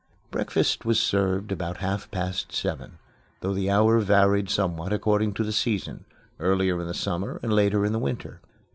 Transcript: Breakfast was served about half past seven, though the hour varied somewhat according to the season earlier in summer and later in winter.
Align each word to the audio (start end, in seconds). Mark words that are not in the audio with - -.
Breakfast 0.31 0.83
was 0.83 0.99
served 0.99 1.51
about 1.51 1.77
half 1.77 2.09
past 2.09 2.51
seven, 2.51 2.97
though 3.41 3.53
the 3.53 3.69
hour 3.69 3.99
varied 3.99 4.49
somewhat 4.49 4.91
according 4.91 5.35
to 5.35 5.43
the 5.43 5.51
season 5.51 6.05
earlier 6.39 6.81
in 6.81 6.91
summer 6.95 7.39
and 7.43 7.53
later 7.53 7.85
in 7.85 8.01
winter. 8.01 8.41